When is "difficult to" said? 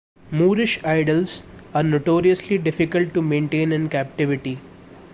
2.57-3.21